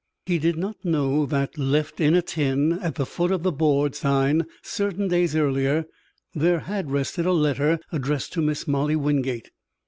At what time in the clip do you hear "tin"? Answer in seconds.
2.23-2.73